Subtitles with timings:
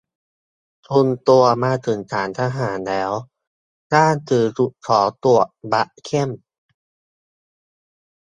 [0.89, 3.11] ควบคุมตัวมาถึงศาลทหารแล้ว
[3.93, 6.29] ด้านสื่อถูกขอตรวจบัตรเข้ม